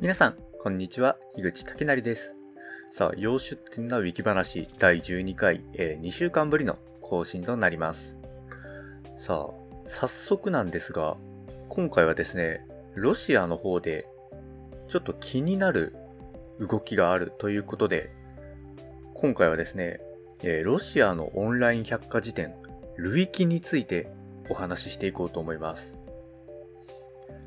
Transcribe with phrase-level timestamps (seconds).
[0.00, 1.18] 皆さん、こんにちは。
[1.34, 2.34] 樋口武成です。
[2.90, 8.16] さあ、洋出店なウィキ話第12回、えー、2週間ぶりの更新となります。
[9.18, 11.18] さあ、早速なんですが、
[11.68, 14.08] 今回はですね、ロシアの方で、
[14.88, 15.94] ちょっと気になる
[16.58, 18.08] 動きがあるということで、
[19.12, 20.00] 今回はですね、
[20.42, 22.54] えー、ロシアのオンライン百科事典、
[22.96, 24.10] ルイキについて
[24.48, 25.94] お話ししていこうと思います。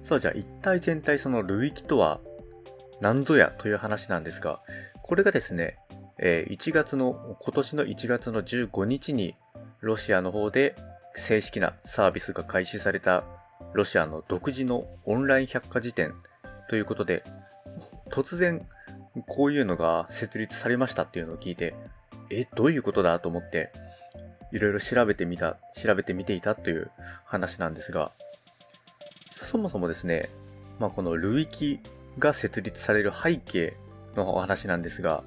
[0.04, 2.20] さあじゃあ一体全体そのルイキとは
[3.04, 4.62] 何ぞやという話なんですが、
[5.02, 5.78] これがですね、
[6.20, 9.36] え1月の、今年の1月の15日に
[9.82, 10.74] ロシアの方で
[11.14, 13.26] 正式なサービスが開始された
[13.74, 16.14] ロシアの独自のオンライン百科事典
[16.70, 17.26] ということで、
[18.10, 18.66] 突然
[19.28, 21.76] こういうのが設立されましたっていうのを聞いて、
[22.32, 23.74] え、どういうことだと思って、
[24.54, 26.90] いろいろ調べてみた、調べてみていたという
[27.26, 28.14] 話なんですが、
[29.30, 30.30] そもそもですね、
[30.80, 31.82] まあこのルイキ
[32.20, 33.76] が設立される背景
[34.16, 35.24] のお話なんですが、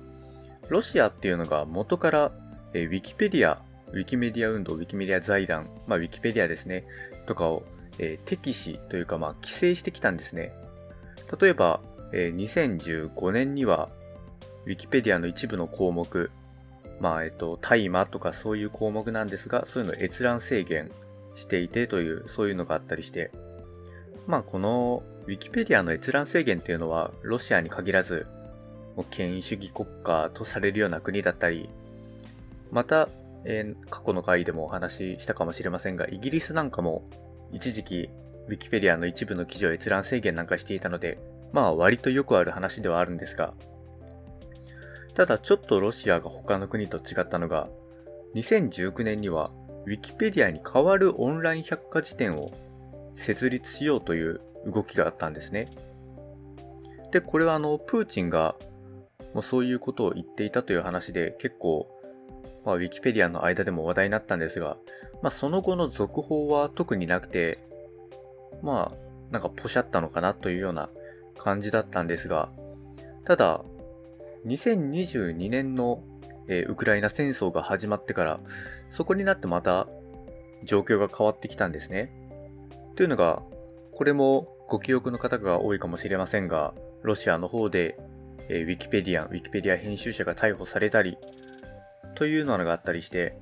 [0.69, 2.33] ロシアっていうのが元から、
[2.73, 3.63] え、ウィキペディア、
[3.93, 6.85] ウィキメディア運動、ウィキメディア財団、まあウィキペディアですね、
[7.27, 7.65] とかを、
[7.99, 10.53] えー、敵視というかまあ規制してきたんですね。
[11.41, 11.81] 例えば、
[12.13, 13.89] えー、2015年には、
[14.67, 16.31] ウィキペディアの一部の項目、
[17.01, 20.91] まあ、えっと、大麻とかそういう項目なんですが、そういうのを閲覧制限
[21.35, 23.31] していてという、そういうのがあったりして、
[24.27, 28.27] まあ、このウィキペディアの閲覧制限っていうのは、ロシアに限らず、
[28.95, 31.69] もう権威主義国家とされるような国だったり、
[32.71, 33.09] また、
[33.45, 37.03] えー、過去の回でもお話ししたかもしれませんが、イギリスなんかも
[37.53, 38.09] 一時期
[38.49, 41.19] ウィキペディアの一部の記事を閲覧制限なんかしていたので、
[41.53, 43.55] まあ割とよくある話ではあるんですが、
[45.15, 47.69] ただちょっとロシアが他の国と違ったのが、
[48.37, 49.51] 2019年には
[49.87, 52.53] ウィキペディアに代わるオンライン百科事典を
[53.17, 55.69] 設立しようという動きがあったんですね。
[57.13, 58.57] で、これはあの、プーチンが
[59.33, 61.89] もうそういうことを言っていたという話で結構、
[62.65, 64.77] まあ、ウィキペディアの間でも話題になったんですが、
[65.23, 67.59] まあ、その後の続報は特になくて、
[68.63, 70.89] まあ、なんかポシャったのかなというような
[71.39, 72.51] 感じだったんですが、
[73.25, 73.63] ただ、
[74.47, 76.03] 2022年の、
[76.49, 78.41] えー、ウクライナ戦争が始まってから、
[78.89, 79.89] そこになってまた
[80.65, 82.13] 状況が変わってきたんですね。
[82.95, 83.43] というのが、
[83.93, 87.99] これもご記憶の方が多いかもしれませんが、ロシアの方で、
[88.49, 91.17] えー、ウィキペディアン、ウィキペディア編集者が逮捕されたり、
[92.15, 93.39] というのがあったりして、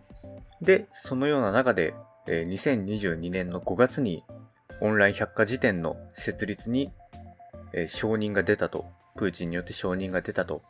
[0.61, 1.95] で、そのような中で、
[2.27, 4.25] えー、2022年の5月に
[4.81, 6.93] オンライン百科事典の設立に、
[7.73, 8.87] えー、承認が出たと、
[9.17, 10.62] プーチンによって承認が出たと。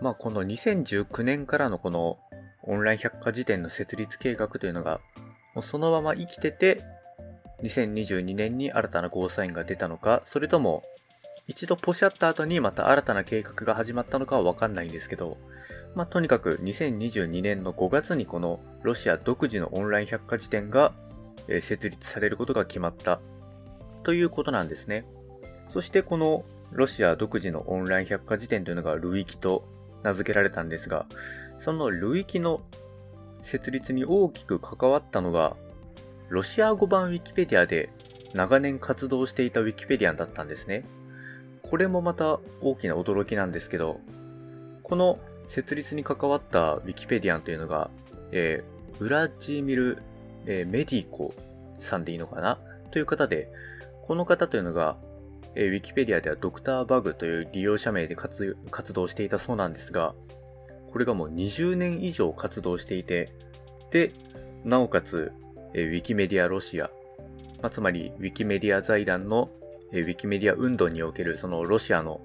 [0.00, 2.18] まあ、この2019年からのこの
[2.62, 5.00] オンライン百科事典の設立計画というのが、
[5.54, 6.82] もうそのまま生きてて、
[7.64, 10.84] 2022年に新たなゴーサインが出たのか、それとも、
[11.46, 15.36] 一度ポシャった後にまた新たな計画が始まったのかはわかんないんですけど、
[15.94, 20.92] まあ、とにかく2022年の5月にこのロシア独自のオンライン百科事典が
[21.60, 23.20] 設立されることが決まった
[24.02, 25.04] ということなんですね。
[25.68, 29.68] そしてこのロシア独自のオンライン百科事典というのがルイキと
[30.02, 31.06] 名付けられたんですが、
[31.58, 32.62] そのルイキの
[33.42, 35.56] 設立に大きく関わったのが
[36.28, 37.90] ロシア語版ウィキペディアで
[38.32, 40.84] 長年活動していたウィキペディアンだったんですね。
[41.62, 44.00] これもまた大きな驚きなんですけど、
[44.82, 45.18] この
[45.48, 47.90] 設立に関わったウィキペディアンというのが、
[48.32, 49.98] えー、ウラジミル、
[50.46, 51.34] えー、メディコ
[51.78, 52.58] さんでいいのかな？
[52.90, 53.50] という方で、
[54.02, 54.96] この方というのが、
[55.54, 58.56] えー、ウィキペディアではドクターバグという利用者名で活
[58.92, 60.14] 動していたそうなんですが、
[60.90, 63.32] これがもう20年以上活動していて、
[63.90, 64.12] で、
[64.64, 65.32] なおかつ、
[65.82, 66.90] ウィキメディアロシア、
[67.60, 69.50] まあ、つまりウィキメディア財団の、
[69.92, 72.20] えウィキメディア運動におけるそのロシアの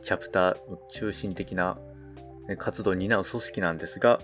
[0.00, 0.56] チャプター
[0.88, 1.78] 中心的な
[2.58, 4.20] 活動を担う組織なんですが、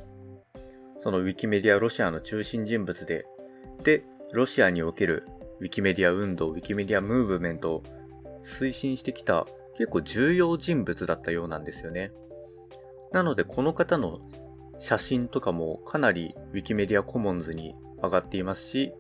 [0.99, 3.27] そのウィキメディアロシアの中心人物で、
[3.85, 5.27] で、ロシアにおける
[5.61, 7.83] ウィキメディア運動、ウィキメディアムーブメントを
[8.45, 9.47] 推進してきた
[9.77, 12.13] 結構重要人物だったようなんですよね。
[13.13, 14.21] なのでこの方の
[14.81, 18.93] 写真とかもかなりウィキメディアコモンズに上がっていますし、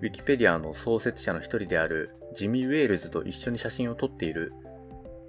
[0.00, 4.52] ウィキペディアの創設者の一人であるジミー・ウェールズと一緒に写真を撮っている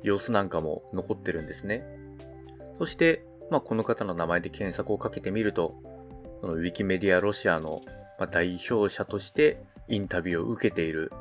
[0.03, 1.85] 様子なんかも残ってるんですね。
[2.79, 5.75] そして、まあ、この方の名前で検索をかけてみると、
[6.41, 7.81] そのウィキメディアロシアの
[8.31, 11.11] 代表者としてインタビューを受けている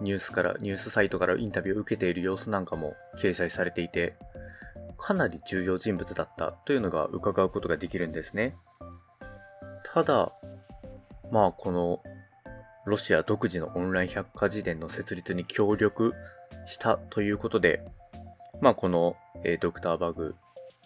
[0.00, 4.14] ニュースから、ニュースサイトからインタビューを受けている様子なんかも掲載されていて、
[4.98, 8.56] かなり重要人物だったというのが伺うことができるんですね。
[9.84, 10.32] ただ、
[11.30, 12.02] まあこの
[12.86, 16.14] ロシア独自のオンライン百科事典の設立に協力
[16.66, 17.82] したということで、
[18.60, 20.34] まあこの、えー、ドクターバグ、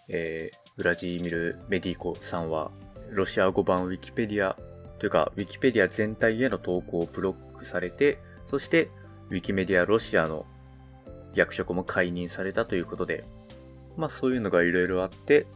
[0.07, 2.71] えー、ウラジーミル・メディコさんは、
[3.11, 4.55] ロシア語版ウィキペディア
[4.99, 8.89] というか、ウィキペディア全体への投稿をブロックされて、そして、
[9.29, 10.45] ウィキメディアロシアの
[11.35, 13.25] 役職も解任されたということで、
[13.97, 15.47] まあそういうのがいろいろあって、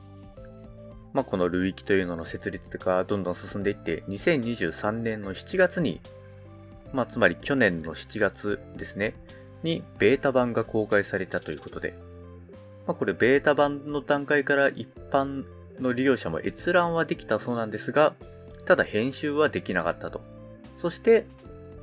[1.14, 6.02] まあこのルイキというのの設立がどんどん進んでいって、2023年の7月に、
[6.92, 9.14] まあつまり去年の7月ですね、
[9.62, 11.94] にベータ版が公開されたということで、
[12.88, 15.46] まあこれベータ版の段階から一般
[15.80, 18.16] の利用者も閲覧はできたそうなんですが、
[18.66, 20.22] ただ編集はできなかったと。
[20.78, 21.26] そして、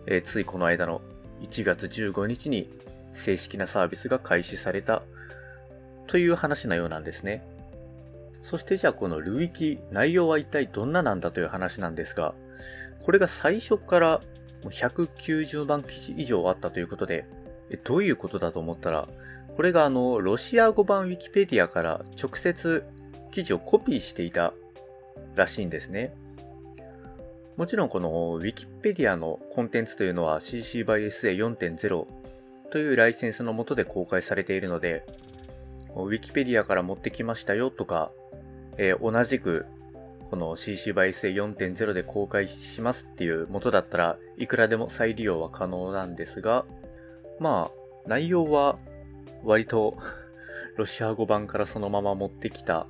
[0.07, 1.01] えー、ついこの間の
[1.43, 2.69] 1月15日に
[3.13, 5.03] 正式なサービスが開始された
[6.07, 7.60] という話のようなんですね。
[8.43, 12.35] そしてじゃあこのルイキ内容は一体どんななんだという話なんですが、
[13.03, 14.21] これが最初から
[14.63, 17.27] 190万記事以上あったということで、
[17.85, 19.09] どういうことだと思ったら、
[19.57, 22.85] これがあの、ロシア語版ウィキペディアから直接
[23.31, 24.53] 記事をコピーしていた
[25.35, 26.15] らしいんですね。
[27.57, 32.07] もちろんこの Wikipedia のコンテンツというのは CC by SA4.0
[32.71, 35.05] というライセンスの下で公開されているので、
[35.95, 38.13] Wikipedia から持ってきましたよとか、
[38.83, 39.67] えー、同じく
[40.31, 46.65] この CC by SA4.0 で公開しますっていう元だったらいくらでも再利用は可能なんですが、
[47.39, 48.77] まあ内容は
[49.45, 49.99] 割と
[50.79, 52.87] ロシア語版からそのまま持ってきた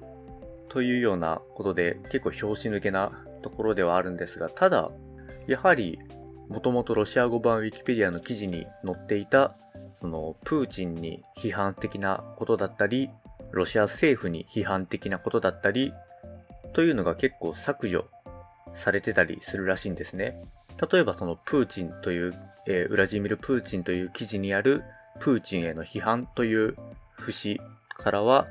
[0.69, 4.93] というようなことで結構拍子抜けなところではあるんですが、ただ、
[5.49, 5.99] やはり、
[6.49, 9.57] もともとロシア語版ウィキペディアの記事に載っていた、
[10.01, 13.11] その、プーチンに批判的なことだったり、
[13.53, 15.93] ロシア政府に批判的なことだったり、
[16.73, 18.07] というのが結構削除
[18.73, 20.43] されてたりするらしいんですね。
[20.91, 22.35] 例えばそのプーチンという、
[22.67, 24.83] えー、ウラジミル・プーチンという記事にある
[25.19, 26.77] プーチンへの批判という
[27.13, 27.61] 節
[27.97, 28.47] からは、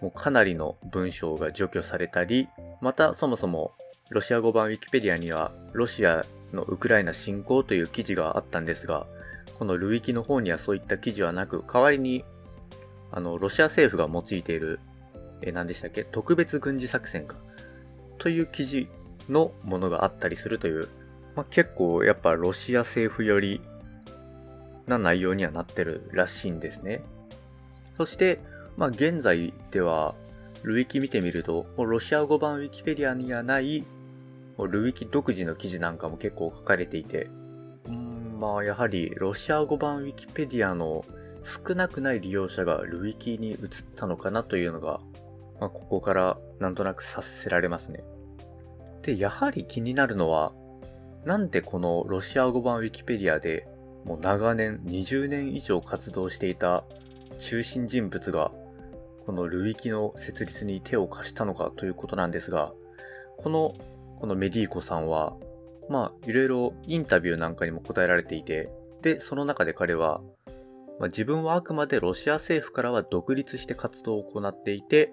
[0.00, 2.48] もうかなりの文章が除去されたり、
[2.80, 3.72] またそもそも
[4.10, 9.06] ロシア語版ウィキペディアには、ロシアのウクライナ侵攻という記事があったんですが、
[9.58, 12.24] このルイキの方にはそういった記事はなく、代わりに、
[13.12, 14.80] あの、ロシア政府が用いている、
[15.42, 16.04] え、何でしたっけ？
[16.04, 17.36] 特別軍事作戦か。
[18.18, 18.88] という記事
[19.28, 20.88] のものがあったりするという、
[21.36, 23.60] まあ、結構やっぱロシア政府より
[24.86, 27.02] な内容にはなってるらしいんですね。
[27.96, 28.40] そして、
[28.76, 30.14] まあ現在では、
[30.62, 33.84] ルイキ見てみると、もうロシア語版ウィキペディアにはない
[34.58, 37.28] ルイキ独自の記事なんかも結構書かれていて、
[38.44, 41.06] まあやはりロシア語版ウィキペディアの
[41.42, 43.58] 少なくない利用者がルイキに移っ
[43.96, 45.00] たのかなというのが、
[45.60, 48.04] まあ、ここからなんとなく察せられますね。
[49.00, 50.52] で、やはり気になるのは、
[51.24, 53.66] なんでこのロシア語版ウィキペディアで
[54.04, 56.84] もう長年20年以上活動していた
[57.38, 58.52] 中心人物が
[59.24, 62.74] このルイキの設立に手を貸したのかということなんですが、
[63.38, 63.74] この
[64.20, 65.34] このメディーコさんは、
[65.88, 68.70] まあ、いろいろインタビューなんかにも答えられていて、
[69.02, 70.22] で、その中で彼は、
[70.98, 75.12] まあ、自分はあくまでロシア政府からは独立して活動を行っていて、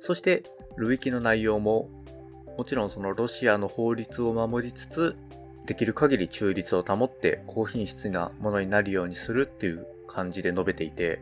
[0.00, 0.44] そして、
[0.76, 1.88] ルイキの内容も、
[2.58, 5.16] もちろんそのロシアの法律を守りつつ、
[5.66, 11.20] できる限り中立を保って高品質なものになるようにするっていう感じで述べていて、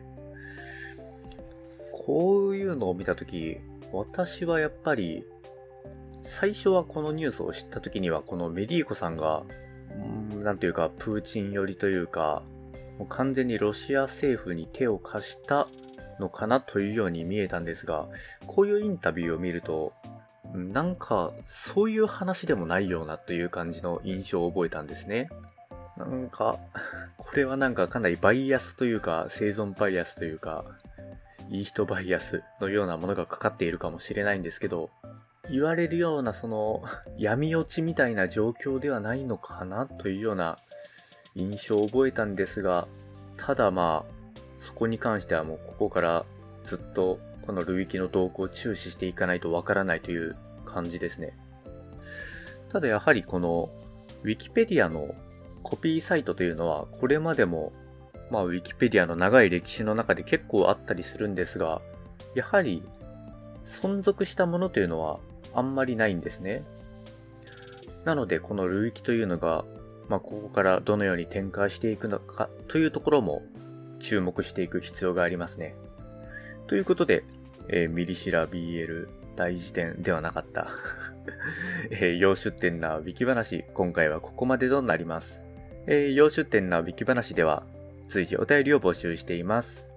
[1.93, 3.58] こういうのを見たとき、
[3.93, 5.24] 私はやっぱり
[6.22, 9.43] 最初はこのニュースを知った時には、このメディーコさんが、
[10.43, 12.43] なんというか、プーチン寄りというか、
[12.98, 15.69] もう完全にロシア政府に手を貸した
[16.20, 18.08] のかなというように見えたんですが、
[18.46, 19.93] こういうインタビューを見ると、
[20.55, 25.29] なんか、そういう話でもないようなという感じの印象を覚えたんですね。
[25.96, 26.58] なんか、
[27.17, 30.64] これはなんかかなりバイアスというか、生存バイアスというか、
[31.48, 34.91] いい人バイアスのようなものがかかっているかもしれないんですけど、
[35.51, 36.82] 言われるようなその
[37.19, 40.58] 闇落ちみたいな状況ではないのかなというような
[41.34, 42.87] 印象を覚えたんですが、
[43.37, 46.25] ただまあ、そこに関してはもうここから
[46.63, 51.37] ずっとこのルイキの動向を注視していかないとわからないという感じですね。
[52.69, 53.70] ただやはりこの
[54.22, 55.15] ウィキペディアの
[55.63, 57.72] コピーサイトというのはこれまでも
[58.31, 61.82] まあウィキペディアの長い歴史の中で結構あったりするんですが、
[62.37, 62.84] やはり
[63.65, 65.19] 存続したものというのは
[65.54, 66.64] あんまりないんですね。
[68.04, 69.64] なので、この領域というのが、
[70.08, 73.42] まあ、ここからどのように展開していくのかというところも
[74.00, 75.74] 注目していく必要がありますね。
[76.66, 77.24] ということで、
[77.68, 80.68] えー、ミリシラ BL 大辞典ではなかった
[81.90, 85.44] えー、洋出店なウィキ話、今回はここまでとなります。
[85.86, 87.64] えー、洋出店なウィキ話では、
[88.08, 89.88] 随時お便りを募集しています。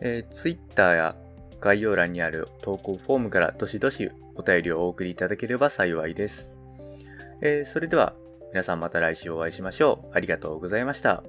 [0.00, 1.16] えー、Twitter や
[1.60, 6.50] 概要欄にある投稿フォームからどしどしお便りをお送りいただければ幸いです。
[7.40, 8.14] えー、それでは
[8.52, 10.16] 皆さんまた来週お会いしましょう。
[10.16, 11.24] ありがとうございました。